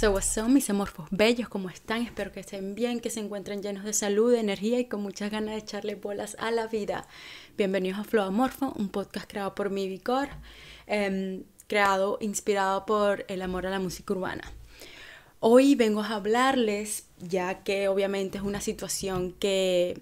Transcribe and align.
What's 0.00 0.38
up, 0.38 0.48
mis 0.48 0.70
amorfos 0.70 1.08
bellos, 1.10 1.48
¿cómo 1.48 1.70
están? 1.70 2.02
Espero 2.02 2.30
que 2.30 2.38
estén 2.38 2.76
bien, 2.76 3.00
que 3.00 3.10
se 3.10 3.18
encuentren 3.18 3.62
llenos 3.62 3.82
de 3.82 3.92
salud, 3.92 4.30
de 4.30 4.38
energía 4.38 4.78
y 4.78 4.84
con 4.84 5.02
muchas 5.02 5.28
ganas 5.28 5.54
de 5.54 5.60
echarle 5.60 5.96
bolas 5.96 6.36
a 6.38 6.52
la 6.52 6.68
vida. 6.68 7.08
Bienvenidos 7.56 7.98
a 7.98 8.04
Flow 8.04 8.24
Amorfo, 8.24 8.72
un 8.76 8.90
podcast 8.90 9.28
creado 9.28 9.56
por 9.56 9.70
mi 9.70 9.88
Vicor, 9.88 10.28
em, 10.86 11.42
creado, 11.66 12.16
inspirado 12.20 12.86
por 12.86 13.24
el 13.26 13.42
amor 13.42 13.66
a 13.66 13.70
la 13.70 13.80
música 13.80 14.14
urbana. 14.14 14.44
Hoy 15.40 15.74
vengo 15.74 16.02
a 16.02 16.14
hablarles, 16.14 17.06
ya 17.18 17.64
que 17.64 17.88
obviamente 17.88 18.38
es 18.38 18.44
una 18.44 18.60
situación 18.60 19.32
que 19.32 20.00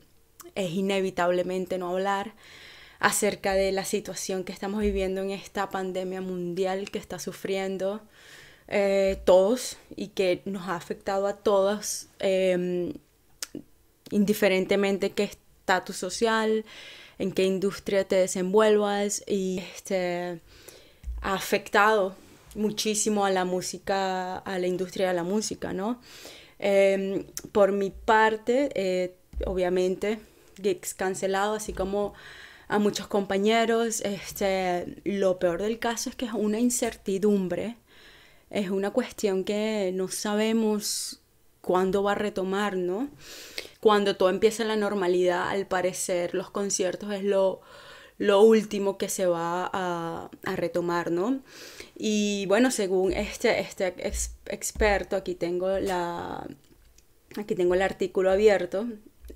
es 0.54 0.72
inevitablemente 0.72 1.78
no 1.78 1.88
hablar, 1.88 2.34
acerca 2.98 3.54
de 3.54 3.72
la 3.72 3.86
situación 3.86 4.44
que 4.44 4.52
estamos 4.52 4.82
viviendo 4.82 5.22
en 5.22 5.30
esta 5.30 5.70
pandemia 5.70 6.20
mundial 6.20 6.90
que 6.90 6.98
está 6.98 7.18
sufriendo 7.18 8.02
eh, 8.68 9.18
todos 9.24 9.76
y 9.94 10.08
que 10.08 10.42
nos 10.44 10.68
ha 10.68 10.74
afectado 10.76 11.26
a 11.26 11.34
todos, 11.34 12.08
em, 12.18 12.94
indiferentemente 14.10 15.10
qué 15.10 15.24
estatus 15.24 15.96
social, 15.96 16.64
en 17.18 17.32
qué 17.32 17.44
industria 17.44 18.04
te 18.06 18.16
desenvuelvas 18.16 19.22
y 19.26 19.60
este, 19.74 20.40
ha 21.22 21.34
afectado 21.34 22.14
muchísimo 22.54 23.24
a 23.24 23.30
la 23.30 23.44
música, 23.44 24.38
a 24.38 24.58
la 24.58 24.66
industria 24.66 25.08
de 25.08 25.14
la 25.14 25.24
música, 25.24 25.72
¿no? 25.72 26.00
Em, 26.58 27.24
por 27.52 27.72
mi 27.72 27.90
parte, 27.90 28.70
eh, 28.74 29.14
obviamente, 29.46 30.18
gigs 30.60 30.94
cancelados, 30.94 31.62
así 31.62 31.72
como 31.72 32.14
a 32.68 32.78
muchos 32.78 33.06
compañeros, 33.06 34.00
este, 34.00 34.96
lo 35.04 35.38
peor 35.38 35.62
del 35.62 35.78
caso 35.78 36.10
es 36.10 36.16
que 36.16 36.26
es 36.26 36.32
una 36.32 36.58
incertidumbre 36.58 37.76
es 38.50 38.70
una 38.70 38.90
cuestión 38.90 39.44
que 39.44 39.90
no 39.94 40.08
sabemos 40.08 41.20
cuándo 41.60 42.02
va 42.02 42.12
a 42.12 42.14
retomar, 42.14 42.76
¿no? 42.76 43.10
Cuando 43.80 44.16
todo 44.16 44.30
empieza 44.30 44.64
la 44.64 44.76
normalidad, 44.76 45.48
al 45.48 45.66
parecer 45.66 46.34
los 46.34 46.50
conciertos 46.50 47.12
es 47.12 47.24
lo, 47.24 47.60
lo 48.18 48.40
último 48.40 48.98
que 48.98 49.08
se 49.08 49.26
va 49.26 49.68
a, 49.72 50.30
a, 50.44 50.56
retomar, 50.56 51.10
¿no? 51.10 51.40
Y 51.96 52.46
bueno, 52.46 52.70
según 52.70 53.12
este, 53.12 53.60
este 53.60 53.94
experto, 54.46 55.16
aquí 55.16 55.34
tengo, 55.34 55.78
la, 55.78 56.46
aquí 57.36 57.54
tengo 57.54 57.74
el 57.74 57.82
artículo 57.82 58.30
abierto, 58.30 58.86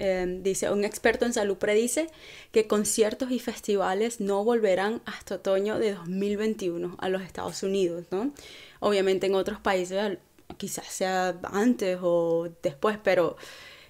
eh, 0.01 0.41
dice, 0.43 0.71
un 0.71 0.85
experto 0.85 1.27
en 1.27 1.35
salud 1.35 1.59
predice 1.59 2.09
que 2.53 2.67
conciertos 2.67 3.31
y 3.31 3.39
festivales 3.39 4.19
no 4.19 4.43
volverán 4.43 5.03
hasta 5.05 5.37
otoño 5.37 5.79
de 5.79 5.93
2021 5.93 6.97
a 6.99 7.09
los 7.11 7.21
Estados 7.23 7.63
Unidos, 7.63 8.07
¿no? 8.11 8.33
Obviamente 8.81 9.27
en 9.27 9.35
otros 9.35 9.61
países 9.61 10.19
quizás 10.57 10.87
sea 10.87 11.39
antes 11.45 11.99
o 12.01 12.49
después, 12.63 12.99
pero 13.03 13.37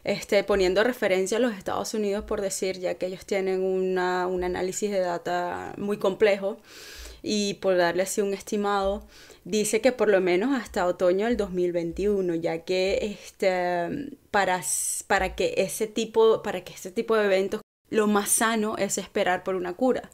este, 0.03 0.43
poniendo 0.45 0.83
referencia 0.83 1.37
a 1.37 1.41
los 1.41 1.55
Estados 1.55 1.95
Unidos, 1.95 2.25
por 2.25 2.41
decir, 2.41 2.81
ya 2.81 2.95
que 2.95 3.07
ellos 3.07 3.25
tienen 3.25 3.63
una, 3.63 4.27
un 4.27 4.43
análisis 4.45 4.91
de 4.91 5.01
data 5.01 5.75
muy 5.79 5.99
complejo 5.99 6.59
y 7.23 7.55
por 7.55 7.77
darle 7.77 8.03
así 8.03 8.21
un 8.21 8.35
estimado, 8.35 9.07
dice 9.45 9.81
que 9.81 9.93
por 9.93 10.09
lo 10.09 10.21
menos 10.21 10.55
hasta 10.55 10.87
otoño 10.87 11.27
del 11.27 11.37
2021, 11.37 12.35
ya 12.37 12.65
que 12.65 12.99
este, 13.03 14.11
para, 14.31 14.61
para, 15.07 15.35
que 15.35 15.55
ese 15.59 15.87
tipo, 15.87 16.43
para 16.43 16.63
que 16.63 16.75
ese 16.75 16.91
tipo 16.91 17.17
de 17.17 17.27
eventos, 17.27 17.61
lo 17.91 18.07
más 18.07 18.31
sano 18.31 18.77
es 18.79 18.99
esperar 18.99 19.43
por 19.45 19.55
una 19.57 19.75
cura. 19.75 20.11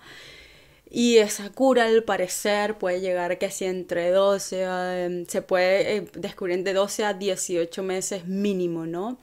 Y 0.88 1.18
esa 1.18 1.50
cura, 1.50 1.84
al 1.86 2.04
parecer, 2.04 2.78
puede 2.78 3.00
llegar 3.00 3.38
que 3.38 3.50
si 3.50 3.64
entre 3.64 4.10
12, 4.10 4.62
em, 5.04 5.26
se 5.26 5.42
puede 5.42 5.96
eh, 5.96 6.08
descubrir 6.14 6.62
de 6.62 6.72
12 6.74 7.04
a 7.04 7.12
18 7.14 7.82
meses 7.82 8.26
mínimo, 8.26 8.86
¿no? 8.86 9.18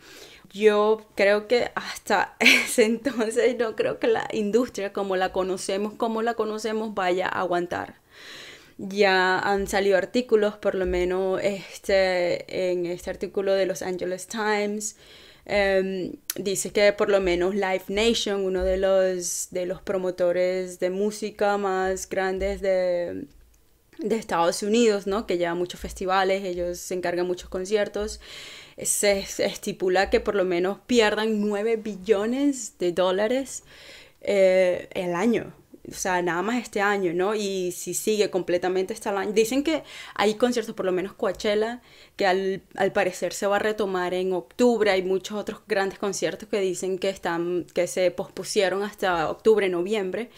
Yo 0.52 1.02
creo 1.16 1.48
que 1.48 1.72
hasta 1.76 2.36
ese 2.40 2.86
entonces 2.86 3.58
no 3.58 3.76
creo 3.76 4.00
que 4.00 4.08
la 4.08 4.28
industria 4.34 4.94
como 4.94 5.16
la 5.16 5.32
conocemos, 5.32 5.94
como 5.94 6.22
la 6.22 6.36
conocemos, 6.36 6.94
vaya 6.94 7.28
a 7.28 7.40
aguantar. 7.40 8.03
Ya 8.78 9.40
han 9.40 9.68
salido 9.68 9.98
artículos, 9.98 10.58
por 10.58 10.76
lo 10.76 10.86
menos 10.86 11.40
este, 11.44 12.72
en 12.72 12.86
este 12.86 13.10
artículo 13.10 13.54
de 13.54 13.66
Los 13.66 13.82
Angeles 13.82 14.28
Times, 14.28 14.96
Em, 15.46 16.14
dice 16.36 16.72
que 16.72 16.94
por 16.94 17.10
lo 17.10 17.20
menos 17.20 17.54
Live 17.54 17.84
Nation, 17.90 18.42
uno 18.46 18.64
de 18.64 18.78
los, 18.78 19.50
de 19.52 19.66
los 19.66 19.82
promotores 19.82 20.80
de 20.80 20.90
música 20.90 21.58
más 21.58 22.08
grandes 22.08 22.62
de, 22.62 23.26
de 24.00 24.16
Estados 24.16 24.64
Unidos, 24.64 25.06
¿no? 25.06 25.28
que 25.28 25.38
lleva 25.38 25.54
muchos 25.54 25.80
festivales, 25.82 26.44
ellos 26.46 26.80
se 26.80 26.94
encargan 26.94 27.28
muchos 27.28 27.50
conciertos, 27.50 28.22
se 28.82 29.20
estipula 29.20 30.10
que 30.10 30.20
por 30.22 30.36
lo 30.36 30.46
menos 30.46 30.80
pierdan 30.88 31.42
9 31.42 31.76
billones 31.78 32.78
de 32.80 32.94
dólares 32.94 33.64
eh, 34.22 34.88
el 34.94 35.14
año 35.14 35.54
o 35.90 35.94
sea, 35.94 36.22
nada 36.22 36.42
más 36.42 36.62
este 36.62 36.82
año, 36.82 37.14
¿no? 37.14 37.36
Y 37.36 37.72
si 37.74 37.94
sigue 37.94 38.30
completamente 38.30 38.94
hasta 38.94 39.18
año. 39.18 39.34
Dicen 39.34 39.64
que 39.64 39.84
hay 40.16 40.36
conciertos, 40.36 40.76
por 40.76 40.86
lo 40.86 40.94
menos 40.94 41.14
Coachella, 41.14 41.82
que 42.16 42.26
al, 42.26 42.64
al, 42.76 42.94
parecer 42.94 43.34
se 43.34 43.48
va 43.48 43.58
a 43.58 43.60
retomar 43.60 44.14
en 44.14 44.32
octubre. 44.34 44.92
Hay 44.92 45.04
muchos 45.04 45.38
otros 45.38 45.62
grandes 45.68 46.00
conciertos 46.00 46.48
que 46.48 46.60
dicen 46.62 46.98
que, 47.00 47.10
están, 47.10 47.66
que 47.74 47.88
se 47.88 48.12
pospusieron 48.12 48.84
hasta 48.84 49.30
octubre, 49.30 49.68
noviembre. 49.68 50.30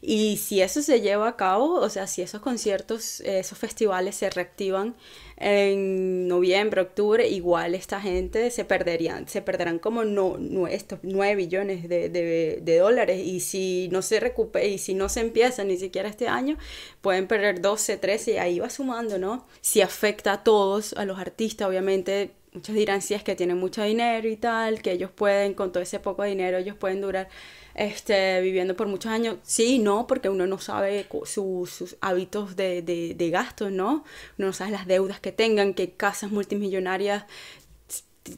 Y 0.00 0.36
si 0.36 0.62
eso 0.62 0.82
se 0.82 1.00
lleva 1.00 1.28
a 1.28 1.36
cabo, 1.36 1.74
o 1.74 1.88
sea, 1.88 2.06
si 2.06 2.22
esos 2.22 2.40
conciertos, 2.40 3.20
esos 3.20 3.58
festivales 3.58 4.16
se 4.16 4.30
reactivan 4.30 4.94
en 5.36 6.26
noviembre, 6.28 6.80
octubre, 6.80 7.28
igual 7.28 7.74
esta 7.74 8.00
gente 8.00 8.50
se 8.50 8.64
perderían, 8.64 9.28
se 9.28 9.42
perderán 9.42 9.78
como 9.78 10.04
no, 10.04 10.36
estos 10.66 10.98
9 11.02 11.36
billones 11.36 11.88
de, 11.88 12.08
de, 12.08 12.78
dólares. 12.78 13.20
Y 13.24 13.40
si 13.40 13.88
no 13.92 14.02
se 14.02 14.20
recupera, 14.20 14.64
y 14.64 14.78
si 14.78 14.94
no 14.94 15.08
se 15.08 15.20
empieza 15.20 15.64
ni 15.64 15.76
siquiera 15.76 16.08
este 16.08 16.28
año, 16.28 16.58
pueden 17.00 17.26
perder 17.26 17.60
12, 17.60 17.96
13 17.96 18.32
y 18.32 18.36
ahí 18.38 18.58
va 18.60 18.70
sumando, 18.70 19.18
¿no? 19.18 19.46
Si 19.60 19.80
afecta 19.80 20.32
a 20.32 20.44
todos, 20.44 20.92
a 20.94 21.04
los 21.04 21.18
artistas, 21.18 21.68
obviamente 21.68 22.32
muchos 22.52 22.74
dirán 22.74 23.02
si 23.02 23.14
es 23.14 23.22
que 23.22 23.36
tienen 23.36 23.58
mucho 23.58 23.82
dinero 23.82 24.28
y 24.28 24.36
tal, 24.36 24.82
que 24.82 24.92
ellos 24.92 25.10
pueden, 25.10 25.54
con 25.54 25.72
todo 25.72 25.82
ese 25.82 26.00
poco 26.00 26.24
dinero, 26.24 26.58
ellos 26.58 26.76
pueden 26.76 27.00
durar 27.00 27.28
este, 27.78 28.40
viviendo 28.40 28.76
por 28.76 28.88
muchos 28.88 29.10
años. 29.12 29.36
Sí, 29.42 29.78
no, 29.78 30.06
porque 30.06 30.28
uno 30.28 30.46
no 30.46 30.58
sabe 30.58 31.06
sus 31.24 31.96
hábitos 32.00 32.56
de, 32.56 32.82
de, 32.82 33.30
gastos, 33.30 33.70
¿no? 33.70 34.04
Uno 34.36 34.48
no 34.48 34.52
sabe 34.52 34.72
las 34.72 34.86
deudas 34.86 35.20
que 35.20 35.32
tengan, 35.32 35.74
qué 35.74 35.92
casas 35.92 36.30
multimillonarias 36.32 37.24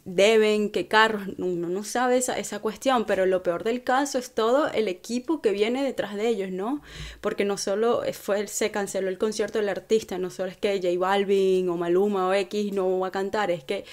deben, 0.04 0.70
qué 0.70 0.86
carros, 0.86 1.22
uno 1.38 1.68
no 1.68 1.82
sabe 1.82 2.18
esa, 2.18 2.38
esa, 2.38 2.60
cuestión, 2.60 3.06
pero 3.06 3.26
lo 3.26 3.42
peor 3.42 3.64
del 3.64 3.82
caso 3.82 4.18
es 4.18 4.32
todo 4.32 4.68
el 4.68 4.86
equipo 4.86 5.40
que 5.40 5.50
viene 5.50 5.82
detrás 5.82 6.14
de 6.14 6.28
ellos, 6.28 6.50
¿no? 6.52 6.80
Porque 7.20 7.44
no 7.44 7.56
solo 7.56 8.02
fue, 8.12 8.46
se 8.46 8.70
canceló 8.70 9.08
el 9.08 9.18
concierto 9.18 9.58
del 9.58 9.68
artista, 9.68 10.18
no 10.18 10.30
solo 10.30 10.50
es 10.50 10.56
que 10.56 10.80
J 10.80 10.96
Balvin 10.96 11.68
o 11.68 11.76
Maluma 11.76 12.28
o 12.28 12.34
X 12.34 12.72
no 12.72 13.00
va 13.00 13.08
a 13.08 13.10
cantar, 13.10 13.50
es 13.50 13.64
que 13.64 13.84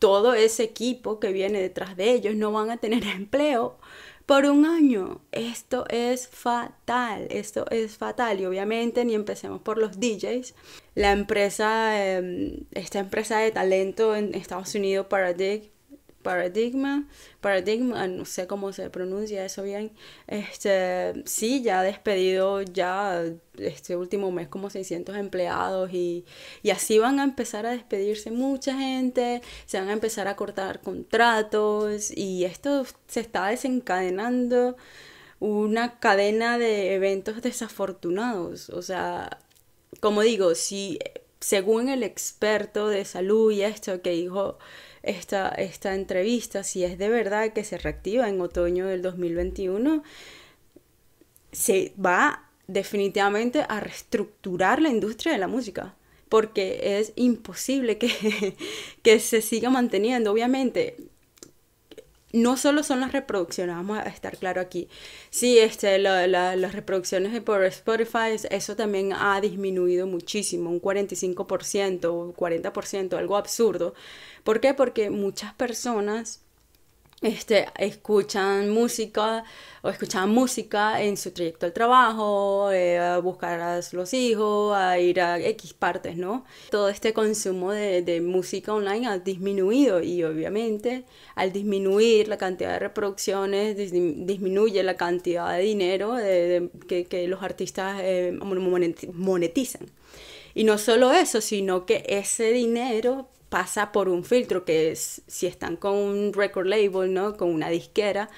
todo 0.00 0.34
ese 0.34 0.64
equipo 0.64 1.20
que 1.20 1.32
viene 1.32 1.60
detrás 1.60 1.96
de 1.96 2.10
ellos 2.10 2.34
no 2.34 2.50
van 2.52 2.70
a 2.70 2.78
tener 2.78 3.04
empleo 3.16 3.78
por 4.26 4.46
un 4.46 4.64
año. 4.64 5.20
Esto 5.32 5.84
es 5.88 6.28
fatal, 6.28 7.26
esto 7.30 7.66
es 7.70 7.96
fatal. 7.96 8.40
Y 8.40 8.46
obviamente 8.46 9.04
ni 9.04 9.14
empecemos 9.14 9.60
por 9.60 9.78
los 9.78 10.00
DJs. 10.00 10.54
La 10.94 11.12
empresa, 11.12 12.16
em, 12.16 12.64
esta 12.72 13.00
empresa 13.00 13.38
de 13.38 13.50
talento 13.50 14.14
en 14.16 14.34
Estados 14.34 14.74
Unidos, 14.74 15.06
Paradig 15.06 15.73
Paradigma, 16.24 17.06
Paradigma, 17.40 18.08
no 18.08 18.24
sé 18.24 18.48
cómo 18.48 18.72
se 18.72 18.90
pronuncia 18.90 19.44
eso 19.44 19.62
bien, 19.62 19.92
este, 20.26 21.22
sí, 21.26 21.62
ya 21.62 21.80
ha 21.80 21.82
despedido 21.84 22.62
ya 22.62 23.22
este 23.58 23.96
último 23.96 24.32
mes 24.32 24.48
como 24.48 24.70
600 24.70 25.16
empleados 25.16 25.92
y, 25.92 26.24
y 26.62 26.70
así 26.70 26.98
van 26.98 27.20
a 27.20 27.24
empezar 27.24 27.66
a 27.66 27.70
despedirse 27.70 28.32
mucha 28.32 28.76
gente, 28.76 29.42
se 29.66 29.78
van 29.78 29.90
a 29.90 29.92
empezar 29.92 30.26
a 30.26 30.34
cortar 30.36 30.80
contratos 30.80 32.10
y 32.10 32.44
esto 32.44 32.84
se 33.06 33.20
está 33.20 33.46
desencadenando 33.48 34.76
una 35.40 36.00
cadena 36.00 36.58
de 36.58 36.94
eventos 36.94 37.42
desafortunados, 37.42 38.70
o 38.70 38.82
sea, 38.82 39.38
como 40.00 40.22
digo, 40.22 40.54
si 40.54 40.98
según 41.44 41.90
el 41.90 42.02
experto 42.02 42.88
de 42.88 43.04
salud 43.04 43.52
y 43.52 43.62
esto 43.62 44.00
que 44.00 44.10
dijo 44.10 44.58
esta, 45.04 45.48
esta 45.48 45.94
entrevista, 45.94 46.62
si 46.64 46.84
es 46.84 46.98
de 46.98 47.08
verdad 47.08 47.52
que 47.52 47.64
se 47.64 47.78
reactiva 47.78 48.28
en 48.28 48.40
otoño 48.40 48.86
del 48.86 49.02
2021, 49.02 50.02
se 51.52 51.92
va 52.04 52.48
definitivamente 52.66 53.64
a 53.68 53.80
reestructurar 53.80 54.80
la 54.80 54.88
industria 54.88 55.32
de 55.32 55.38
la 55.38 55.48
música, 55.48 55.94
porque 56.28 56.98
es 56.98 57.12
imposible 57.16 57.98
que, 57.98 58.56
que 59.02 59.20
se 59.20 59.42
siga 59.42 59.70
manteniendo. 59.70 60.32
Obviamente, 60.32 60.96
no 62.34 62.56
solo 62.56 62.82
son 62.82 63.00
las 63.00 63.12
reproducciones, 63.12 63.76
vamos 63.76 63.98
a 63.98 64.02
estar 64.02 64.36
claro 64.36 64.60
aquí. 64.60 64.88
Sí, 65.30 65.58
este, 65.58 65.98
las 66.00 66.72
reproducciones 66.72 67.40
por 67.42 67.64
Spotify, 67.64 68.36
eso 68.50 68.74
también 68.74 69.12
ha 69.12 69.40
disminuido 69.40 70.08
muchísimo, 70.08 70.68
un 70.68 70.80
45%, 70.80 72.34
40%, 72.34 73.16
algo 73.16 73.36
absurdo. 73.36 73.94
¿Por 74.42 74.60
qué? 74.60 74.74
Porque 74.74 75.10
muchas 75.10 75.54
personas 75.54 76.42
este, 77.24 77.66
escuchan 77.78 78.70
música 78.70 79.44
o 79.82 79.88
escuchaban 79.88 80.30
música 80.30 81.02
en 81.02 81.16
su 81.16 81.30
trayecto 81.30 81.66
al 81.66 81.72
trabajo, 81.72 82.70
eh, 82.70 82.98
a 82.98 83.18
buscar 83.18 83.60
a 83.60 83.80
los 83.92 84.14
hijos, 84.14 84.76
a 84.76 84.98
ir 84.98 85.20
a 85.20 85.38
X 85.38 85.72
partes, 85.74 86.16
¿no? 86.16 86.44
Todo 86.70 86.88
este 86.88 87.12
consumo 87.12 87.72
de, 87.72 88.02
de, 88.02 88.20
música 88.20 88.74
online 88.74 89.06
ha 89.08 89.18
disminuido 89.18 90.02
y 90.02 90.22
obviamente 90.22 91.04
al 91.34 91.52
disminuir 91.52 92.28
la 92.28 92.36
cantidad 92.36 92.72
de 92.72 92.78
reproducciones, 92.78 93.76
disminuye 93.76 94.82
la 94.82 94.96
cantidad 94.96 95.56
de 95.56 95.62
dinero 95.62 96.16
que, 96.86 97.06
que, 97.06 97.28
los 97.28 97.42
artistas 97.42 98.00
eh, 98.02 98.38
monetizan. 99.12 99.90
Y 100.54 100.64
no 100.64 100.78
solo 100.78 101.12
eso, 101.12 101.40
sino 101.40 101.84
que 101.84 102.04
ese 102.06 102.52
dinero 102.52 103.28
pasa 103.54 103.92
por 103.92 104.08
un 104.08 104.24
filtro 104.24 104.64
que 104.64 104.90
es, 104.90 105.22
si 105.28 105.46
están 105.46 105.76
con 105.76 105.94
un 105.94 106.32
record 106.32 106.66
label, 106.66 107.14
¿no? 107.14 107.36
Con 107.36 107.50
una 107.50 107.68
disquera, 107.68 108.28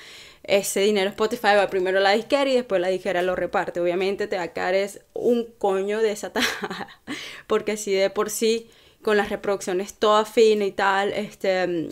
ese 0.42 0.80
dinero 0.80 1.08
Spotify 1.08 1.54
va 1.56 1.70
primero 1.70 1.96
a 1.96 2.02
la 2.02 2.10
disquera 2.10 2.50
y 2.50 2.52
después 2.52 2.82
la 2.82 2.88
disquera 2.88 3.22
lo 3.22 3.34
reparte. 3.34 3.80
Obviamente 3.80 4.26
te 4.26 4.36
va 4.36 4.42
a 4.42 4.88
un 5.14 5.46
coño 5.56 6.02
de 6.02 6.12
esa 6.12 6.32
tajada, 6.34 7.00
porque 7.46 7.78
si 7.78 7.94
de 7.94 8.10
por 8.10 8.28
sí 8.28 8.68
con 9.00 9.16
las 9.16 9.30
reproducciones 9.30 9.94
todas 9.94 10.28
finas 10.28 10.68
y 10.68 10.72
tal, 10.72 11.14
este, 11.14 11.88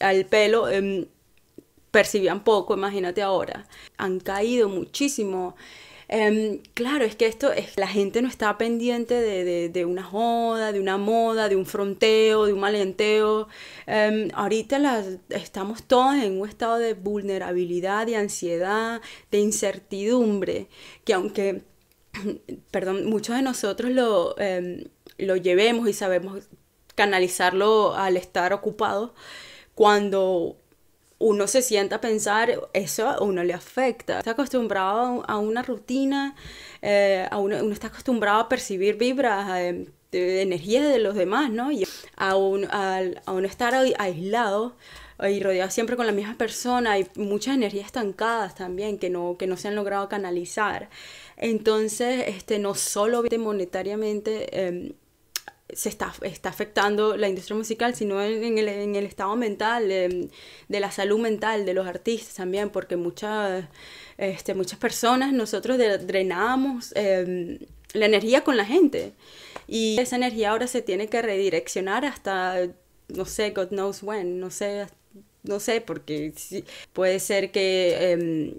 al 0.00 0.24
pelo 0.24 0.68
em, 0.68 1.06
percibían 1.92 2.42
poco, 2.42 2.74
imagínate 2.74 3.22
ahora. 3.22 3.68
Han 3.96 4.18
caído 4.18 4.68
muchísimo 4.68 5.54
Em, 6.08 6.60
claro, 6.74 7.04
es 7.04 7.16
que 7.16 7.26
esto 7.26 7.52
es 7.52 7.76
la 7.76 7.88
gente 7.88 8.22
no 8.22 8.28
está 8.28 8.56
pendiente 8.58 9.14
de, 9.14 9.84
una 9.84 10.04
joda, 10.04 10.70
de 10.72 10.80
una 10.80 10.98
moda, 10.98 11.48
de 11.48 11.56
un 11.56 11.66
fronteo, 11.66 12.46
de 12.46 12.52
un 12.52 12.60
malenteo. 12.60 13.48
Em, 13.86 14.28
ahorita 14.34 15.04
estamos 15.30 15.82
todos 15.82 16.14
en 16.16 16.40
un 16.40 16.48
estado 16.48 16.78
de 16.78 16.94
vulnerabilidad, 16.94 18.06
de 18.06 18.16
ansiedad, 18.16 19.00
de 19.30 19.38
incertidumbre, 19.40 20.68
que 21.04 21.14
aunque, 21.14 21.62
perdón, 22.70 23.06
muchos 23.06 23.36
de 23.36 23.42
nosotros 23.42 23.90
lo, 23.90 24.38
em, 24.38 24.84
lo 25.18 25.36
llevemos 25.36 25.88
y 25.88 25.92
sabemos 25.92 26.48
canalizarlo 26.94 27.94
al 27.94 28.16
estar 28.16 28.52
ocupado, 28.52 29.14
cuando 29.74 30.56
uno 31.18 31.46
se 31.46 31.62
sienta 31.62 31.96
a 31.96 32.00
pensar, 32.00 32.52
eso 32.72 33.08
a 33.08 33.22
uno 33.22 33.42
le 33.42 33.54
afecta. 33.54 34.18
Está 34.18 34.32
acostumbrado 34.32 35.24
a 35.26 35.38
una 35.38 35.62
rutina, 35.62 36.34
eh, 36.82 37.26
a 37.30 37.38
uno, 37.38 37.56
está 37.72 37.88
acostumbrado 37.88 38.40
a 38.40 38.48
percibir 38.48 38.96
vibras 38.96 39.48
eh, 39.58 39.86
de, 40.12 40.42
energía 40.42 40.86
de 40.86 40.98
los 40.98 41.14
demás, 41.14 41.50
¿no? 41.50 41.72
Y 41.72 41.86
a, 42.16 42.36
un, 42.36 42.66
a, 42.70 43.00
uno 43.28 43.46
estar 43.46 43.74
aislado 43.74 44.76
y 45.26 45.40
rodeado 45.42 45.70
siempre 45.70 45.96
con 45.96 46.06
la 46.06 46.12
misma 46.12 46.36
persona, 46.36 46.92
hay 46.92 47.06
muchas 47.16 47.54
energías 47.54 47.86
estancadas 47.86 48.54
también 48.54 48.98
que 48.98 49.08
no, 49.08 49.36
que 49.38 49.46
no 49.46 49.56
se 49.56 49.68
han 49.68 49.74
logrado 49.74 50.08
canalizar. 50.10 50.90
Entonces, 51.38 52.24
este, 52.28 52.58
no 52.58 52.74
solo 52.74 53.22
monetariamente, 53.38 54.66
em, 54.66 54.92
se 55.72 55.88
está, 55.88 56.12
está 56.22 56.48
afectando 56.48 57.16
la 57.16 57.28
industria 57.28 57.56
musical, 57.56 57.94
sino 57.94 58.22
en, 58.22 58.58
el, 58.58 58.68
en 58.68 58.94
el, 58.94 59.04
estado 59.04 59.34
mental, 59.36 59.88
de, 59.88 60.30
la 60.68 60.90
salud 60.90 61.18
mental 61.18 61.66
de 61.66 61.74
los 61.74 61.86
artistas 61.86 62.34
también, 62.34 62.70
porque 62.70 62.96
muchas, 62.96 63.64
este, 64.16 64.54
muchas 64.54 64.78
personas 64.78 65.32
nosotros 65.32 65.78
drenamos 65.78 66.92
em, 66.94 67.58
la 67.94 68.06
energía 68.06 68.44
con 68.44 68.56
la 68.56 68.64
gente. 68.64 69.12
Y 69.66 69.98
esa 69.98 70.16
energía 70.16 70.50
ahora 70.50 70.68
se 70.68 70.82
tiene 70.82 71.08
que 71.08 71.20
redireccionar 71.22 72.04
hasta, 72.04 72.68
no 73.08 73.24
sé, 73.24 73.50
God 73.50 73.68
knows 73.68 74.02
when, 74.02 74.38
no 74.38 74.50
sé, 74.50 74.86
no 75.42 75.58
sé, 75.58 75.80
porque 75.80 76.32
puede 76.92 77.18
ser 77.18 77.50
que, 77.50 78.12
em, 78.12 78.54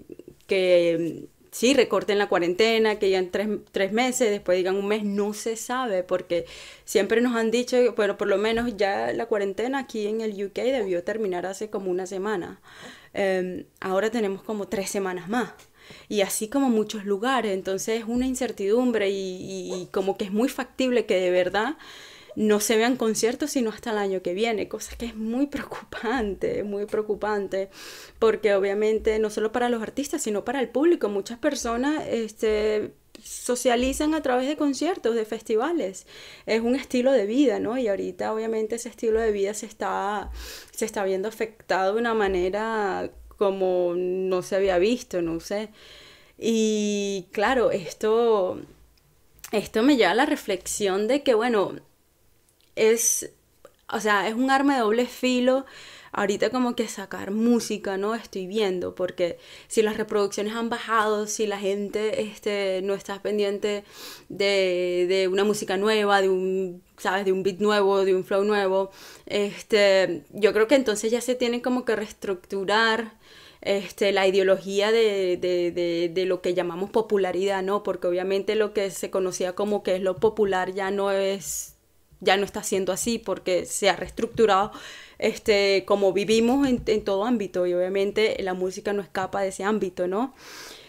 que 0.46 1.28
sí, 1.50 1.74
recorten 1.74 2.18
la 2.18 2.28
cuarentena, 2.28 2.98
que 2.98 3.06
digan 3.06 3.30
tres, 3.30 3.48
tres, 3.72 3.92
meses, 3.92 4.30
después 4.30 4.56
digan 4.56 4.76
un 4.76 4.88
mes, 4.88 5.04
no 5.04 5.32
se 5.34 5.56
sabe, 5.56 6.02
porque 6.02 6.46
siempre 6.84 7.20
nos 7.20 7.36
han 7.36 7.50
dicho, 7.50 7.76
bueno, 7.96 8.16
por 8.16 8.28
lo 8.28 8.38
menos 8.38 8.76
ya 8.76 9.12
la 9.12 9.26
cuarentena 9.26 9.80
aquí 9.80 10.06
en 10.06 10.20
el 10.20 10.32
UK 10.46 10.54
debió 10.54 11.04
terminar 11.04 11.46
hace 11.46 11.70
como 11.70 11.90
una 11.90 12.06
semana. 12.06 12.60
Em, 13.14 13.64
ahora 13.80 14.10
tenemos 14.10 14.42
como 14.42 14.68
tres 14.68 14.90
semanas 14.90 15.28
más. 15.28 15.52
Y 16.08 16.20
así 16.20 16.48
como 16.48 16.68
muchos 16.68 17.06
lugares, 17.06 17.52
entonces 17.52 18.00
es 18.00 18.04
una 18.06 18.26
incertidumbre 18.26 19.10
y, 19.10 19.72
y 19.74 19.88
como 19.90 20.18
que 20.18 20.26
es 20.26 20.32
muy 20.32 20.48
factible 20.48 21.06
que 21.06 21.16
de 21.18 21.30
verdad 21.30 21.76
no 22.38 22.60
se 22.60 22.76
vean 22.76 22.96
conciertos 22.96 23.50
sino 23.50 23.70
hasta 23.70 23.90
el 23.90 23.98
año 23.98 24.22
que 24.22 24.32
viene, 24.32 24.68
cosa 24.68 24.94
que 24.96 25.06
es 25.06 25.16
muy 25.16 25.48
preocupante, 25.48 26.62
muy 26.62 26.86
preocupante, 26.86 27.68
porque 28.20 28.54
obviamente 28.54 29.18
no 29.18 29.28
solo 29.28 29.50
para 29.50 29.68
los 29.68 29.82
artistas, 29.82 30.22
sino 30.22 30.44
para 30.44 30.60
el 30.60 30.68
público, 30.68 31.08
muchas 31.08 31.38
personas 31.38 32.04
este, 32.08 32.92
socializan 33.20 34.14
a 34.14 34.22
través 34.22 34.46
de 34.46 34.56
conciertos, 34.56 35.16
de 35.16 35.24
festivales. 35.24 36.06
Es 36.46 36.60
un 36.60 36.76
estilo 36.76 37.10
de 37.10 37.26
vida, 37.26 37.58
¿no? 37.58 37.76
Y 37.76 37.88
ahorita 37.88 38.32
obviamente 38.32 38.76
ese 38.76 38.88
estilo 38.88 39.20
de 39.20 39.32
vida 39.32 39.52
se 39.52 39.66
está, 39.66 40.30
se 40.70 40.84
está 40.84 41.02
viendo 41.04 41.26
afectado 41.28 41.94
de 41.94 42.00
una 42.00 42.14
manera 42.14 43.10
como 43.36 43.94
no 43.96 44.42
se 44.42 44.54
había 44.54 44.78
visto, 44.78 45.22
no 45.22 45.40
sé. 45.40 45.70
Y 46.38 47.26
claro, 47.32 47.72
esto, 47.72 48.60
esto 49.50 49.82
me 49.82 49.96
lleva 49.96 50.12
a 50.12 50.14
la 50.14 50.26
reflexión 50.26 51.08
de 51.08 51.24
que, 51.24 51.34
bueno, 51.34 51.80
es, 52.78 53.30
o 53.92 54.00
sea, 54.00 54.28
es 54.28 54.34
un 54.34 54.50
arma 54.50 54.74
de 54.74 54.80
doble 54.80 55.06
filo 55.06 55.66
ahorita 56.12 56.50
como 56.50 56.74
que 56.74 56.88
sacar 56.88 57.30
música, 57.30 57.96
¿no? 57.96 58.14
Estoy 58.14 58.46
viendo, 58.46 58.94
porque 58.94 59.38
si 59.68 59.82
las 59.82 59.96
reproducciones 59.96 60.54
han 60.54 60.68
bajado, 60.68 61.26
si 61.26 61.46
la 61.46 61.58
gente 61.58 62.22
este, 62.22 62.80
no 62.82 62.94
está 62.94 63.22
pendiente 63.22 63.84
de, 64.28 65.06
de 65.08 65.28
una 65.28 65.44
música 65.44 65.76
nueva, 65.76 66.20
de 66.20 66.28
un, 66.28 66.82
¿sabes? 66.96 67.24
De 67.24 67.32
un 67.32 67.42
beat 67.42 67.58
nuevo, 67.60 68.04
de 68.04 68.14
un 68.14 68.24
flow 68.24 68.44
nuevo, 68.44 68.90
este, 69.26 70.24
yo 70.32 70.52
creo 70.52 70.66
que 70.68 70.76
entonces 70.76 71.10
ya 71.10 71.20
se 71.20 71.34
tiene 71.34 71.62
como 71.62 71.84
que 71.84 71.96
reestructurar 71.96 73.12
este, 73.60 74.12
la 74.12 74.26
ideología 74.26 74.92
de, 74.92 75.36
de, 75.36 75.72
de, 75.72 76.10
de, 76.12 76.26
lo 76.26 76.40
que 76.42 76.54
llamamos 76.54 76.90
popularidad, 76.90 77.62
¿no? 77.62 77.82
Porque 77.82 78.06
obviamente 78.06 78.54
lo 78.54 78.72
que 78.72 78.90
se 78.90 79.10
conocía 79.10 79.54
como 79.54 79.82
que 79.82 79.96
es 79.96 80.02
lo 80.02 80.16
popular 80.16 80.72
ya 80.72 80.90
no 80.90 81.10
es 81.10 81.77
ya 82.20 82.36
no 82.36 82.44
está 82.44 82.62
siendo 82.62 82.92
así 82.92 83.18
porque 83.18 83.64
se 83.66 83.88
ha 83.88 83.96
reestructurado 83.96 84.72
este, 85.18 85.84
como 85.86 86.12
vivimos 86.12 86.66
en, 86.68 86.82
en 86.86 87.04
todo 87.04 87.24
ámbito 87.24 87.66
y 87.66 87.74
obviamente 87.74 88.36
la 88.40 88.54
música 88.54 88.92
no 88.92 89.02
escapa 89.02 89.42
de 89.42 89.48
ese 89.48 89.64
ámbito, 89.64 90.06
¿no? 90.06 90.34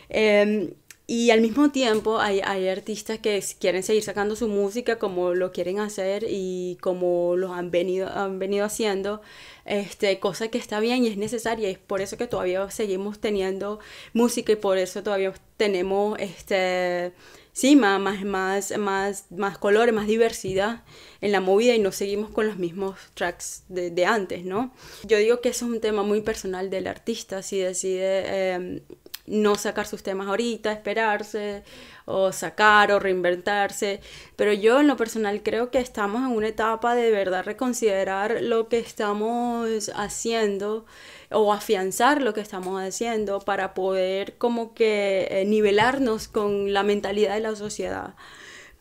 Em, 0.10 0.72
y 1.08 1.32
al 1.32 1.42
mismo 1.42 1.72
tiempo 1.72 2.20
hay, 2.20 2.40
hay, 2.44 2.68
artistas 2.68 3.18
que 3.18 3.44
quieren 3.60 3.82
seguir 3.82 4.04
sacando 4.04 4.36
su 4.36 4.48
música 4.48 5.00
como 5.00 5.34
lo 5.34 5.52
quieren 5.52 5.80
hacer 5.80 6.24
y 6.30 6.78
como 6.82 7.36
lo 7.36 7.54
han 7.54 7.72
venido, 7.72 8.08
han 8.10 8.38
venido 8.38 8.64
haciendo, 8.66 9.22
este, 9.66 10.20
cosa 10.20 10.50
que 10.50 10.60
está 10.60 10.80
bien 10.80 11.04
y 11.04 11.08
es 11.08 11.18
necesaria. 11.18 11.70
Y 11.70 11.72
es 11.74 11.80
por 11.80 12.02
eso 12.02 12.18
que 12.18 12.28
todavía 12.28 12.70
seguimos 12.70 13.20
teniendo 13.20 13.80
música 14.14 14.52
y 14.52 14.56
por 14.58 14.78
eso 14.78 15.02
todavía 15.02 15.34
tenemos 15.58 16.20
este, 16.20 17.14
sí, 17.60 17.75
más, 17.75 18.00
más, 18.24 18.78
más, 18.78 19.25
más 19.32 19.58
colores, 19.58 19.94
más 19.94 20.08
diversidad 20.08 20.84
en 21.20 21.34
la 21.34 21.42
movida 21.42 21.75
y 21.75 21.80
no 21.80 21.92
seguimos 21.92 22.30
con 22.30 22.48
los 22.48 22.58
mismos 22.58 22.98
tracks 23.16 23.63
de, 23.68 24.06
antes, 24.06 24.46
¿no? 24.46 24.74
Yo 25.04 25.18
digo 25.18 25.42
que 25.42 25.50
eso 25.50 25.66
es 25.66 25.72
un 25.74 25.82
tema 25.82 26.04
muy 26.04 26.22
personal 26.22 26.70
del 26.70 26.88
artista, 26.88 27.42
si 27.42 27.60
decide 27.60 28.54
em, 28.54 28.80
no 29.30 29.56
sacar 29.56 29.88
sus 29.88 30.04
temas 30.04 30.28
ahorita, 30.28 30.72
esperarse 30.72 31.64
o 32.06 32.32
sacar 32.32 32.92
o 32.92 33.00
reinventarse, 33.00 34.02
pero 34.36 34.52
yo 34.52 34.80
en 34.80 34.88
lo 34.88 34.98
personal 34.98 35.44
creo 35.44 35.70
que 35.72 35.80
estamos 35.80 36.22
en 36.22 36.36
una 36.36 36.48
etapa 36.48 36.96
de 36.96 37.12
verdad 37.12 37.46
reconsiderar 37.46 38.42
lo 38.42 38.68
que 38.68 38.80
estamos 38.80 39.90
haciendo 39.96 40.86
o 41.32 41.54
afianzar 41.54 42.22
lo 42.22 42.34
que 42.34 42.42
estamos 42.42 42.82
haciendo 42.82 43.40
para 43.40 43.74
poder 43.74 44.38
como 44.38 44.74
que 44.74 45.28
eh, 45.30 45.46
nivelarnos 45.46 46.28
con 46.28 46.74
la 46.74 46.84
mentalidad 46.84 47.36
de 47.36 47.42
la 47.42 47.56
sociedad. 47.56 48.16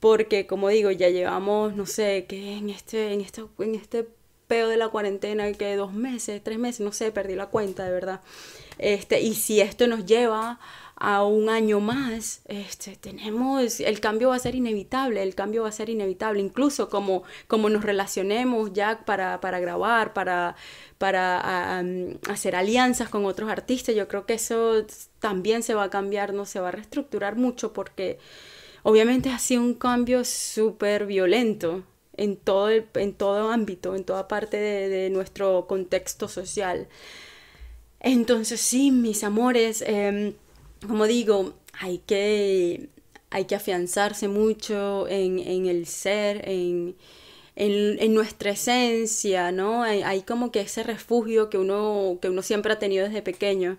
Porque 0.00 0.46
como 0.46 0.68
digo, 0.68 0.90
ya 0.90 1.08
llevamos, 1.10 1.74
no 1.74 1.86
sé, 1.86 2.26
que 2.28 2.54
en 2.56 2.70
este, 2.70 3.12
en 3.12 3.20
este, 3.20 3.42
en 3.58 3.74
este 3.74 4.08
peo 4.48 4.68
de 4.68 4.76
la 4.76 4.88
cuarentena 4.88 5.52
que 5.52 5.76
dos 5.76 5.92
meses, 5.92 6.42
tres 6.42 6.58
meses, 6.58 6.80
no 6.80 6.92
sé, 6.92 7.12
perdí 7.12 7.36
la 7.36 7.46
cuenta 7.46 7.84
de 7.84 7.92
verdad. 7.92 8.20
Este, 8.78 9.20
y 9.20 9.34
si 9.34 9.60
esto 9.60 9.86
nos 9.86 10.06
lleva 10.06 10.58
a 10.96 11.22
un 11.24 11.48
año 11.48 11.78
más, 11.78 12.40
este, 12.46 12.96
tenemos, 12.96 13.78
el 13.78 14.00
cambio 14.00 14.30
va 14.30 14.36
a 14.36 14.40
ser 14.40 14.56
inevitable, 14.56 15.22
el 15.22 15.34
cambio 15.34 15.62
va 15.62 15.68
a 15.68 15.72
ser 15.72 15.90
inevitable, 15.90 16.40
incluso 16.40 16.88
como, 16.88 17.22
como 17.46 17.70
nos 17.70 17.84
relacionemos 17.84 18.72
ya 18.72 19.04
para, 19.04 19.40
para 19.40 19.60
grabar, 19.60 20.12
para, 20.12 20.56
para 20.98 21.78
hacer 22.28 22.56
alianzas 22.56 23.08
con 23.10 23.26
otros 23.26 23.48
artistas, 23.48 23.94
yo 23.94 24.08
creo 24.08 24.26
que 24.26 24.34
eso 24.34 24.84
también 25.20 25.62
se 25.62 25.74
va 25.74 25.84
a 25.84 25.90
cambiar, 25.90 26.34
no 26.34 26.46
se 26.46 26.58
va 26.58 26.68
a 26.68 26.72
reestructurar 26.72 27.36
mucho 27.36 27.72
porque 27.72 28.18
obviamente 28.82 29.30
ha 29.30 29.38
sido 29.38 29.62
un 29.62 29.74
cambio 29.74 30.24
súper 30.24 31.06
violento 31.06 31.84
en 32.18 32.36
todo, 32.36 32.70
en 32.70 33.14
todo 33.14 33.50
ámbito, 33.50 33.94
en 33.96 34.04
toda 34.04 34.28
parte 34.28 34.58
de, 34.58 35.10
nuestro 35.10 35.66
contexto 35.66 36.28
social. 36.28 36.88
Entonces 38.00 38.60
sí, 38.60 38.90
mis 38.90 39.24
amores, 39.24 39.82
em, 39.86 40.34
como 40.86 41.06
digo, 41.06 41.54
hay 41.72 41.98
que, 41.98 42.88
hay 43.30 43.44
que 43.46 43.54
afianzarse 43.56 44.28
mucho 44.28 45.08
en, 45.08 45.66
el 45.66 45.86
ser, 45.86 46.48
en, 46.48 46.96
en, 47.56 48.14
nuestra 48.14 48.50
esencia, 48.52 49.52
¿no? 49.52 49.82
Hay, 49.82 50.22
como 50.22 50.52
que 50.52 50.60
ese 50.60 50.82
refugio 50.82 51.50
que 51.50 51.58
uno, 51.58 52.18
que 52.20 52.28
uno 52.30 52.42
siempre 52.42 52.72
ha 52.72 52.78
tenido 52.78 53.06
desde 53.06 53.22
pequeño. 53.22 53.78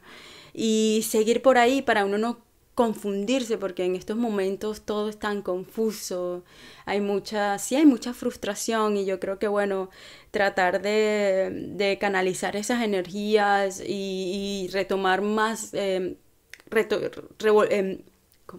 Y 0.54 1.06
seguir 1.08 1.42
por 1.42 1.58
ahí 1.58 1.82
para 1.82 2.06
uno 2.06 2.18
no 2.18 2.49
confundirse, 2.80 3.58
porque 3.58 3.84
en 3.84 3.98
estos 3.98 4.16
momentos 4.16 4.84
todo 4.86 5.10
es 5.10 5.20
tan 5.20 5.42
confuso, 5.42 6.46
hay 6.86 7.02
mucha, 7.02 7.60
sí 7.60 7.76
hay 7.76 7.86
mucha 7.86 8.14
frustración 8.14 8.96
y 8.96 9.04
yo 9.06 9.20
creo 9.20 9.38
que 9.38 9.50
bueno, 9.50 9.90
tratar 10.32 10.82
de, 10.82 11.98
canalizar 12.00 12.56
esas 12.56 12.82
energías 12.82 13.84
y, 13.86 14.70
retomar 14.72 15.22
más, 15.22 15.74
em, 15.74 16.16
em, 17.70 18.02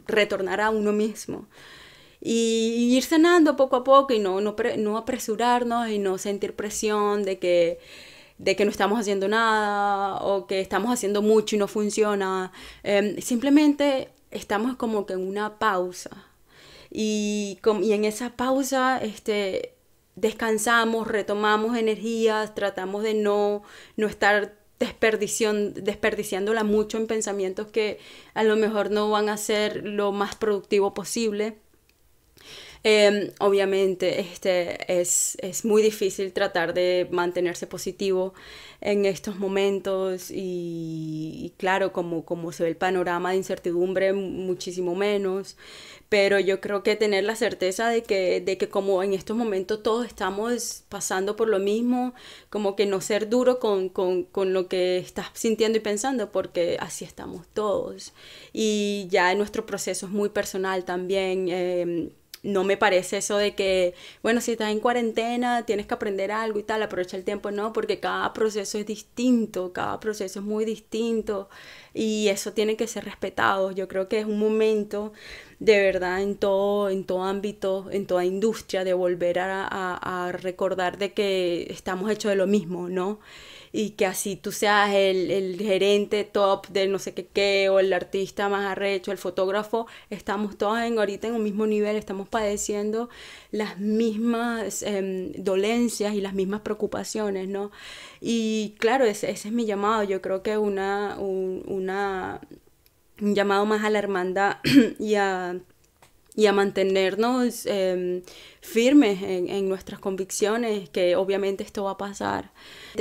retornar 0.06 0.60
a 0.60 0.68
uno 0.68 0.92
mismo. 0.92 1.48
Y 2.20 2.94
ir 2.96 3.04
sanando 3.04 3.56
poco 3.56 3.76
a 3.76 3.84
poco 3.84 4.12
y 4.12 4.18
no, 4.18 4.42
no, 4.42 4.54
no 4.76 4.98
apresurarnos 4.98 5.88
y 5.88 5.98
no 5.98 6.18
sentir 6.18 6.54
presión 6.54 7.22
de 7.24 7.38
que 7.38 7.78
de 8.40 8.56
que 8.56 8.64
no 8.64 8.70
estamos 8.70 8.98
haciendo 8.98 9.28
nada 9.28 10.16
o 10.22 10.46
que 10.46 10.60
estamos 10.60 10.90
haciendo 10.90 11.20
mucho 11.20 11.56
y 11.56 11.58
no 11.58 11.68
funciona. 11.68 12.52
Em, 12.82 13.20
simplemente 13.20 14.08
estamos 14.30 14.76
como 14.76 15.04
que 15.04 15.12
en 15.12 15.28
una 15.28 15.58
pausa. 15.58 16.10
Y, 16.90 17.58
y 17.82 17.92
en 17.92 18.04
esa 18.06 18.30
pausa 18.36 18.98
este, 19.02 19.74
descansamos, 20.16 21.06
retomamos 21.06 21.76
energías, 21.76 22.54
tratamos 22.54 23.02
de 23.02 23.14
no, 23.14 23.62
no 23.96 24.06
estar 24.06 24.58
desperdiciándola 24.78 26.64
mucho 26.64 26.96
en 26.96 27.06
pensamientos 27.06 27.66
que 27.66 27.98
a 28.32 28.42
lo 28.42 28.56
mejor 28.56 28.90
no 28.90 29.10
van 29.10 29.28
a 29.28 29.36
ser 29.36 29.84
lo 29.84 30.12
más 30.12 30.34
productivo 30.36 30.94
posible. 30.94 31.58
Em, 32.82 33.30
obviamente 33.40 34.20
este, 34.20 35.00
es, 35.00 35.36
es, 35.42 35.66
muy 35.66 35.82
difícil 35.82 36.32
tratar 36.32 36.72
de 36.72 37.06
mantenerse 37.10 37.66
positivo 37.66 38.32
en 38.80 39.04
estos 39.04 39.38
momentos 39.38 40.30
y, 40.30 41.52
claro, 41.58 41.92
como, 41.92 42.24
como 42.24 42.52
se 42.52 42.62
ve 42.62 42.70
el 42.70 42.76
panorama 42.76 43.32
de 43.32 43.36
incertidumbre, 43.36 44.14
muchísimo 44.14 44.94
menos, 44.94 45.58
pero 46.08 46.40
yo 46.40 46.60
creo 46.62 46.82
que 46.82 46.96
tener 46.96 47.24
la 47.24 47.36
certeza 47.36 47.90
de 47.90 48.02
que, 48.02 48.40
de 48.40 48.56
que 48.56 48.70
como 48.70 49.02
en 49.02 49.12
estos 49.12 49.36
momentos 49.36 49.82
todos 49.82 50.06
estamos 50.06 50.84
pasando 50.88 51.36
por 51.36 51.48
lo 51.48 51.58
mismo, 51.58 52.14
como 52.48 52.76
que 52.76 52.86
no 52.86 53.02
ser 53.02 53.28
duro 53.28 53.58
con, 53.60 53.90
con, 53.90 54.24
con 54.24 54.54
lo 54.54 54.68
que 54.68 54.96
estás 54.98 55.26
sintiendo 55.34 55.76
y 55.78 55.82
pensando, 55.82 56.32
porque 56.32 56.78
así 56.80 57.04
estamos 57.04 57.46
todos. 57.52 58.14
Y 58.54 59.06
ya 59.10 59.34
nuestro 59.34 59.66
proceso 59.66 60.06
es 60.06 60.12
muy 60.12 60.30
personal 60.30 60.84
también. 60.86 61.48
Eh, 61.50 62.10
no 62.42 62.64
me 62.64 62.76
parece 62.76 63.18
eso 63.18 63.36
de 63.36 63.54
que, 63.54 63.94
bueno, 64.22 64.40
si 64.40 64.52
estás 64.52 64.70
en 64.70 64.80
cuarentena, 64.80 65.66
tienes 65.66 65.86
que 65.86 65.94
aprender 65.94 66.32
algo 66.32 66.58
y 66.58 66.62
tal, 66.62 66.82
aprovecha 66.82 67.16
el 67.16 67.24
tiempo, 67.24 67.50
no, 67.50 67.72
porque 67.72 68.00
cada 68.00 68.32
proceso 68.32 68.78
es 68.78 68.86
distinto, 68.86 69.72
cada 69.72 70.00
proceso 70.00 70.40
es 70.40 70.44
muy 70.44 70.64
distinto 70.64 71.48
y 71.94 72.28
eso 72.28 72.52
tiene 72.52 72.76
que 72.76 72.86
ser 72.86 73.04
respetado. 73.04 73.70
Yo 73.72 73.88
creo 73.88 74.08
que 74.08 74.20
es 74.20 74.26
un 74.26 74.38
momento 74.38 75.12
de 75.58 75.80
verdad 75.80 76.22
en 76.22 76.36
todo, 76.36 76.90
en 76.90 77.04
todo 77.04 77.24
ámbito, 77.24 77.88
en 77.90 78.06
toda 78.06 78.24
industria, 78.24 78.84
de 78.84 78.94
volver 78.94 79.38
a, 79.40 79.66
a 79.66 80.32
recordar 80.32 80.98
de 80.98 81.12
que 81.12 81.66
estamos 81.70 82.10
hechos 82.10 82.30
de 82.30 82.36
lo 82.36 82.46
mismo, 82.46 82.88
¿no? 82.88 83.20
y 83.72 83.90
que 83.90 84.06
así 84.06 84.36
tú 84.36 84.52
seas 84.52 84.90
el, 84.94 85.30
el, 85.30 85.56
gerente 85.58 86.24
top 86.24 86.66
del 86.68 86.90
no 86.90 86.98
sé 86.98 87.14
qué 87.14 87.26
qué 87.26 87.68
o 87.68 87.78
el 87.78 87.92
artista 87.92 88.48
más 88.48 88.66
arrecho, 88.66 89.12
el 89.12 89.18
fotógrafo, 89.18 89.86
estamos 90.10 90.58
todos 90.58 90.80
en, 90.80 90.98
ahorita 90.98 91.28
en 91.28 91.34
un 91.34 91.42
mismo 91.44 91.66
nivel, 91.66 91.96
estamos 91.96 92.28
padeciendo 92.28 93.08
las 93.52 93.78
mismas 93.78 94.82
em, 94.82 95.32
dolencias 95.32 96.14
y 96.14 96.20
las 96.20 96.34
mismas 96.34 96.62
preocupaciones, 96.62 97.48
¿no? 97.48 97.70
Y 98.20 98.76
claro, 98.78 99.04
ese, 99.04 99.30
ese 99.30 99.48
es 99.48 99.54
mi 99.54 99.66
llamado, 99.66 100.02
yo 100.02 100.20
creo 100.20 100.42
que 100.42 100.58
una, 100.58 101.16
un, 101.18 101.62
una, 101.66 102.40
un 103.20 103.34
llamado 103.34 103.64
más 103.66 103.82
a 103.84 103.90
la 103.90 103.98
hermandad 103.98 104.58
y 104.98 105.14
a 105.14 105.58
y 106.36 106.46
a 106.46 106.52
mantenernos 106.52 107.66
em, 107.66 108.22
firmes 108.60 109.22
en, 109.22 109.68
nuestras 109.68 109.98
convicciones, 109.98 110.88
que 110.88 111.16
obviamente 111.16 111.64
esto 111.64 111.84
va 111.84 111.92
a 111.92 111.96
pasar. 111.96 112.52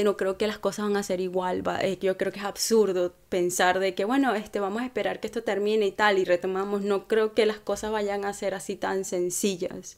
No 0.03 0.17
creo 0.17 0.37
que 0.37 0.47
las 0.47 0.57
cosas 0.57 0.85
van 0.85 0.97
a 0.97 1.03
ser 1.03 1.21
igual, 1.21 1.63
eh, 1.81 1.97
yo 2.01 2.17
creo 2.17 2.31
que 2.31 2.39
es 2.39 2.45
absurdo 2.45 3.13
pensar 3.29 3.79
de 3.79 3.93
que, 3.93 4.05
bueno, 4.05 4.33
este, 4.35 4.59
vamos 4.59 4.81
a 4.81 4.85
esperar 4.85 5.19
que 5.19 5.27
esto 5.27 5.43
termine 5.43 5.85
y 5.85 5.91
tal, 5.91 6.17
y 6.17 6.25
retomamos, 6.25 6.81
no 6.81 7.07
creo 7.07 7.33
que 7.33 7.45
las 7.45 7.59
cosas 7.59 7.91
vayan 7.91 8.25
a 8.25 8.33
ser 8.33 8.55
así 8.55 8.75
tan 8.75 9.05
sencillas. 9.05 9.97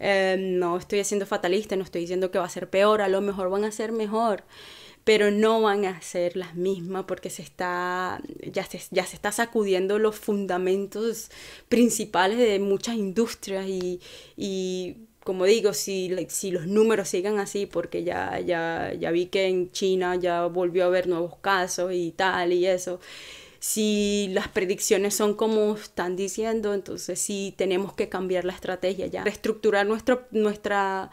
Em, 0.00 0.58
no 0.58 0.76
estoy 0.76 1.04
siendo 1.04 1.26
fatalista, 1.26 1.76
no 1.76 1.84
estoy 1.84 2.02
diciendo 2.02 2.30
que 2.30 2.38
va 2.38 2.46
a 2.46 2.48
ser 2.48 2.68
peor, 2.68 3.00
a 3.02 3.08
lo 3.08 3.20
mejor 3.20 3.50
van 3.50 3.64
a 3.64 3.70
ser 3.70 3.92
mejor 3.92 4.44
pero 5.04 5.30
no 5.30 5.60
van 5.60 5.84
a 5.84 6.00
ser 6.00 6.36
las 6.36 6.54
mismas 6.54 7.04
porque 7.04 7.30
se 7.30 7.42
está, 7.42 8.20
ya, 8.50 8.64
se, 8.64 8.80
ya 8.90 9.04
se 9.04 9.16
está 9.16 9.32
sacudiendo 9.32 9.98
los 9.98 10.16
fundamentos 10.16 11.30
principales 11.68 12.38
de 12.38 12.58
muchas 12.58 12.96
industrias 12.96 13.66
y, 13.66 14.00
y 14.36 14.96
como 15.22 15.44
digo, 15.44 15.74
si, 15.74 16.14
si 16.28 16.50
los 16.50 16.66
números 16.66 17.08
sigan 17.08 17.38
así, 17.38 17.66
porque 17.66 18.02
ya, 18.04 18.40
ya, 18.40 18.92
ya 18.98 19.10
vi 19.10 19.26
que 19.26 19.46
en 19.46 19.70
China 19.72 20.16
ya 20.16 20.46
volvió 20.46 20.84
a 20.84 20.86
haber 20.86 21.06
nuevos 21.06 21.36
casos 21.38 21.92
y 21.92 22.12
tal 22.12 22.52
y 22.52 22.66
eso, 22.66 23.00
si 23.58 24.28
las 24.32 24.48
predicciones 24.48 25.14
son 25.14 25.34
como 25.34 25.74
están 25.74 26.16
diciendo, 26.16 26.74
entonces 26.74 27.18
sí 27.18 27.54
tenemos 27.56 27.94
que 27.94 28.10
cambiar 28.10 28.44
la 28.44 28.52
estrategia 28.52 29.06
ya, 29.06 29.24
reestructurar 29.24 29.86
nuestro, 29.86 30.26
nuestra 30.30 31.10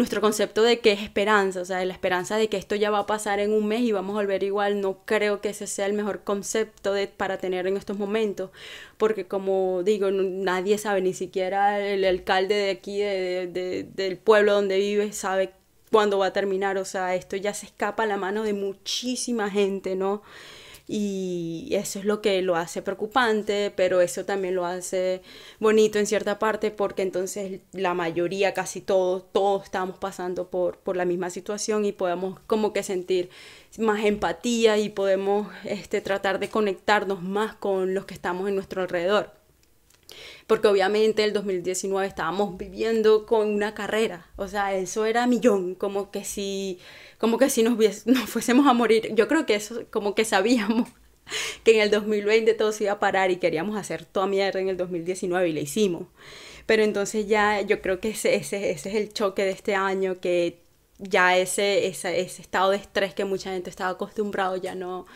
nuestro 0.00 0.22
concepto 0.22 0.62
de 0.62 0.80
que 0.80 0.92
es 0.92 1.02
esperanza, 1.02 1.60
o 1.60 1.64
sea, 1.66 1.84
la 1.84 1.92
esperanza 1.92 2.38
de 2.38 2.48
que 2.48 2.56
esto 2.56 2.74
ya 2.74 2.90
va 2.90 3.00
a 3.00 3.06
pasar 3.06 3.38
en 3.38 3.52
un 3.52 3.66
mes 3.66 3.82
y 3.82 3.92
vamos 3.92 4.14
a 4.14 4.20
volver 4.20 4.42
igual, 4.42 4.80
no 4.80 5.04
creo 5.04 5.42
que 5.42 5.50
ese 5.50 5.66
sea 5.66 5.84
el 5.84 5.92
mejor 5.92 6.24
concepto 6.24 6.94
de, 6.94 7.06
para 7.06 7.36
tener 7.36 7.66
en 7.66 7.76
estos 7.76 7.98
momentos, 7.98 8.50
porque 8.96 9.26
como 9.26 9.82
digo, 9.84 10.10
nadie 10.10 10.78
sabe, 10.78 11.02
ni 11.02 11.12
siquiera 11.12 11.78
el 11.86 12.06
alcalde 12.06 12.54
de 12.54 12.70
aquí, 12.70 12.98
de, 12.98 13.86
del 13.94 14.16
pueblo 14.16 14.54
donde 14.54 14.78
vive, 14.78 15.12
sabe 15.12 15.52
cuándo 15.92 16.16
va 16.18 16.26
a 16.26 16.32
terminar, 16.32 16.78
o 16.78 16.86
sea, 16.86 17.14
esto 17.14 17.36
ya 17.36 17.52
se 17.52 17.66
escapa 17.66 18.04
a 18.04 18.06
la 18.06 18.16
mano 18.16 18.42
de 18.42 18.54
muchísima 18.54 19.50
gente, 19.50 19.96
¿no? 19.96 20.22
Y 20.92 21.68
eso 21.70 22.00
es 22.00 22.04
lo 22.04 22.20
que 22.20 22.42
lo 22.42 22.56
hace 22.56 22.82
preocupante, 22.82 23.72
pero 23.76 24.00
eso 24.00 24.24
también 24.24 24.56
lo 24.56 24.66
hace 24.66 25.22
bonito 25.60 26.00
en 26.00 26.06
cierta 26.06 26.40
parte 26.40 26.72
porque 26.72 27.02
entonces 27.02 27.60
la 27.70 27.94
mayoría, 27.94 28.54
casi 28.54 28.80
todos, 28.80 29.24
todos 29.30 29.62
estamos 29.62 29.98
pasando 29.98 30.48
por, 30.50 30.78
por 30.78 30.96
la 30.96 31.04
misma 31.04 31.30
situación 31.30 31.84
y 31.84 31.92
podemos 31.92 32.40
como 32.48 32.72
que 32.72 32.82
sentir 32.82 33.30
más 33.78 34.04
empatía 34.04 34.78
y 34.78 34.88
podemos 34.88 35.46
este, 35.64 36.00
tratar 36.00 36.40
de 36.40 36.48
conectarnos 36.48 37.22
más 37.22 37.54
con 37.54 37.94
los 37.94 38.04
que 38.04 38.14
estamos 38.14 38.48
en 38.48 38.56
nuestro 38.56 38.82
alrededor. 38.82 39.39
Porque 40.46 40.68
obviamente 40.68 41.24
el 41.24 41.32
2019 41.32 42.06
estábamos 42.06 42.56
viviendo 42.56 43.26
con 43.26 43.48
una 43.48 43.74
carrera, 43.74 44.26
o 44.36 44.48
sea, 44.48 44.74
eso 44.74 45.06
era 45.06 45.26
millón, 45.26 45.74
como 45.74 46.10
que 46.10 46.24
si 46.24 46.78
como 47.18 47.38
que 47.38 47.50
si 47.50 47.62
nos, 47.62 47.76
nos 48.06 48.30
fuésemos 48.30 48.66
a 48.66 48.72
morir. 48.72 49.14
Yo 49.14 49.28
creo 49.28 49.46
que 49.46 49.54
eso, 49.54 49.84
como 49.90 50.14
que 50.14 50.24
sabíamos 50.24 50.88
que 51.64 51.72
en 51.76 51.82
el 51.82 51.90
2020 51.90 52.54
todo 52.54 52.72
se 52.72 52.84
iba 52.84 52.94
a 52.94 53.00
parar 53.00 53.30
y 53.30 53.36
queríamos 53.36 53.76
hacer 53.76 54.04
toda 54.04 54.26
mierda 54.26 54.60
en 54.60 54.68
el 54.68 54.76
2019 54.76 55.48
y 55.48 55.52
lo 55.52 55.60
hicimos. 55.60 56.06
Pero 56.66 56.82
entonces 56.82 57.26
ya 57.26 57.60
yo 57.62 57.80
creo 57.82 58.00
que 58.00 58.10
ese, 58.10 58.34
ese, 58.36 58.70
ese 58.70 58.90
es 58.90 58.94
el 58.94 59.12
choque 59.12 59.44
de 59.44 59.50
este 59.50 59.74
año, 59.74 60.20
que 60.20 60.60
ya 60.98 61.36
ese, 61.36 61.86
ese, 61.86 62.20
ese 62.20 62.42
estado 62.42 62.70
de 62.70 62.76
estrés 62.76 63.14
que 63.14 63.24
mucha 63.24 63.52
gente 63.52 63.70
estaba 63.70 63.90
acostumbrado 63.90 64.56
ya 64.56 64.74
no, 64.74 65.06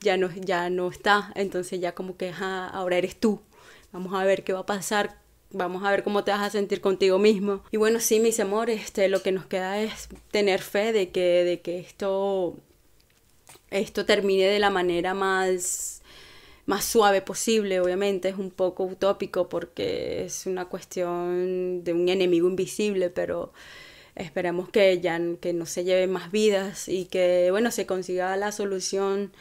ya 0.00 0.16
no, 0.16 0.30
ya 0.34 0.70
no 0.70 0.88
está. 0.88 1.32
Entonces 1.34 1.80
ya 1.80 1.94
como 1.94 2.16
que 2.16 2.32
ahora 2.40 2.96
eres 2.96 3.16
tú. 3.16 3.40
Vamos 3.92 4.14
a 4.14 4.24
ver 4.24 4.44
qué 4.44 4.52
va 4.52 4.60
a 4.60 4.66
pasar 4.66 5.20
vamos 5.52 5.84
a 5.84 5.90
ver 5.90 6.02
cómo 6.02 6.24
te 6.24 6.30
vas 6.30 6.42
a 6.42 6.50
sentir 6.50 6.80
contigo 6.80 7.18
mismo. 7.18 7.62
Y 7.70 7.76
bueno, 7.76 8.00
sí, 8.00 8.20
mis 8.20 8.40
amores, 8.40 8.82
este, 8.82 9.08
lo 9.08 9.22
que 9.22 9.32
nos 9.32 9.46
queda 9.46 9.80
es 9.80 10.08
tener 10.30 10.60
fe 10.60 10.92
de 10.92 11.10
que, 11.10 11.44
de 11.44 11.60
que 11.60 11.78
esto, 11.78 12.56
esto 13.70 14.06
termine 14.06 14.44
de 14.44 14.58
la 14.58 14.70
manera 14.70 15.14
más, 15.14 16.02
más 16.66 16.84
suave 16.84 17.22
posible. 17.22 17.80
Obviamente 17.80 18.28
es 18.28 18.38
un 18.38 18.50
poco 18.50 18.84
utópico 18.84 19.48
porque 19.48 20.24
es 20.24 20.46
una 20.46 20.66
cuestión 20.66 21.82
de 21.84 21.92
un 21.92 22.08
enemigo 22.08 22.48
invisible, 22.48 23.10
pero 23.10 23.52
esperemos 24.14 24.68
que 24.68 25.00
ya 25.00 25.20
que 25.40 25.52
no 25.52 25.66
se 25.66 25.84
lleven 25.84 26.10
más 26.10 26.30
vidas 26.30 26.88
y 26.88 27.06
que 27.06 27.48
bueno 27.52 27.70
se 27.70 27.86
consiga 27.86 28.36
la 28.36 28.52
solución 28.52 29.32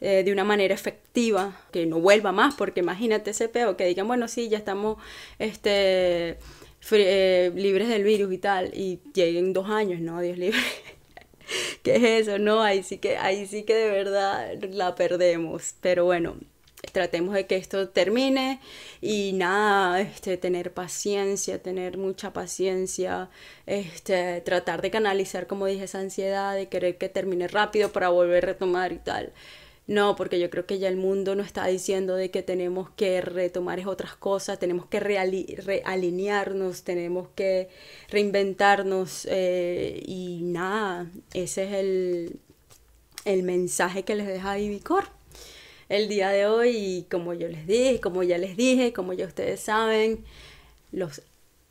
eh, 0.00 0.22
de 0.24 0.32
una 0.32 0.44
manera 0.44 0.74
efectiva, 0.74 1.60
que 1.72 1.86
no 1.86 2.00
vuelva 2.00 2.32
más, 2.32 2.54
porque 2.54 2.80
imagínate 2.80 3.30
ese 3.30 3.48
peo, 3.48 3.76
que 3.76 3.86
digan, 3.86 4.06
bueno, 4.06 4.28
sí, 4.28 4.48
ya 4.48 4.58
estamos 4.58 4.98
este, 5.38 6.38
eh, 6.92 7.52
libres 7.54 7.88
del 7.88 8.04
virus 8.04 8.32
y 8.32 8.38
tal, 8.38 8.70
y 8.74 9.00
lleguen 9.14 9.52
dos 9.52 9.68
años, 9.68 10.00
¿no? 10.00 10.20
Dios 10.20 10.38
libre. 10.38 10.58
¿Qué 11.82 11.96
es 11.96 12.28
eso? 12.28 12.38
No, 12.38 12.62
ahí 12.62 12.82
sí 12.82 12.98
que, 12.98 13.16
ahí 13.16 13.46
sí 13.46 13.64
que 13.64 13.74
de 13.74 13.90
verdad 13.90 14.54
la 14.70 14.94
perdemos. 14.94 15.74
Pero 15.80 16.04
bueno, 16.04 16.36
tratemos 16.92 17.34
de 17.34 17.46
que 17.46 17.56
esto 17.56 17.88
termine 17.88 18.60
y 19.00 19.32
nada, 19.34 20.00
este, 20.00 20.36
tener 20.36 20.72
paciencia, 20.72 21.62
tener 21.62 21.98
mucha 21.98 22.32
paciencia, 22.32 23.30
este, 23.66 24.40
tratar 24.42 24.82
de 24.82 24.90
canalizar, 24.90 25.46
como 25.46 25.66
dije, 25.66 25.84
esa 25.84 26.00
ansiedad 26.00 26.54
de 26.54 26.68
querer 26.68 26.98
que 26.98 27.08
termine 27.08 27.48
rápido 27.48 27.92
para 27.92 28.08
volver 28.10 28.44
a 28.44 28.48
retomar 28.48 28.92
y 28.92 28.98
tal. 28.98 29.32
No, 29.88 30.16
porque 30.16 30.38
yo 30.38 30.50
creo 30.50 30.66
que 30.66 30.78
ya 30.78 30.88
el 30.88 30.98
mundo 30.98 31.34
nos 31.34 31.46
está 31.46 31.66
diciendo 31.66 32.14
de 32.14 32.30
que 32.30 32.42
tenemos 32.42 32.90
que 32.90 33.22
retomar 33.22 33.80
otras 33.88 34.14
cosas, 34.14 34.58
tenemos 34.58 34.84
que 34.84 35.00
realinearnos, 35.00 36.82
tenemos 36.82 37.28
que 37.34 37.70
reinventarnos 38.10 39.26
eh, 39.30 40.02
y 40.06 40.42
nada, 40.42 41.10
ese 41.32 41.64
es 41.64 41.72
el, 41.72 42.38
el 43.24 43.42
mensaje 43.44 44.04
que 44.04 44.14
les 44.14 44.26
deja 44.26 44.58
Ibicor 44.58 45.04
el 45.88 46.08
día 46.08 46.28
de 46.28 46.46
hoy 46.46 46.76
y 46.76 47.02
como 47.10 47.32
yo 47.32 47.48
les 47.48 47.66
dije, 47.66 47.98
como 47.98 48.22
ya 48.22 48.36
les 48.36 48.58
dije, 48.58 48.92
como 48.92 49.14
ya 49.14 49.26
ustedes 49.26 49.60
saben, 49.60 50.22
los 50.92 51.22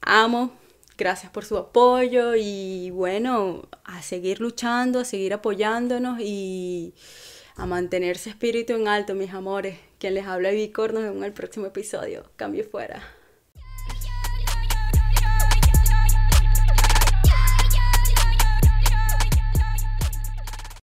amo. 0.01 0.51
Gracias 0.97 1.31
por 1.31 1.45
su 1.45 1.55
apoyo 1.57 2.33
y 2.35 2.89
bueno, 2.89 3.67
a 3.83 4.01
seguir 4.01 4.41
luchando, 4.41 5.01
a 5.01 5.05
seguir 5.05 5.35
apoyándonos 5.35 6.19
y 6.19 6.95
a 7.57 7.65
mantenerse 7.65 8.29
espíritu 8.29 8.73
en 8.73 8.87
alto, 8.87 9.15
mis 9.15 9.33
amores. 9.33 9.77
Quien 9.99 10.13
les 10.13 10.27
habla 10.27 10.51
Vicor, 10.51 10.93
nos 10.93 11.03
vemos 11.03 11.17
en 11.17 11.23
el 11.23 11.33
próximo 11.33 11.65
episodio. 11.65 12.23
Cambio 12.35 12.63
fuera. 12.63 13.16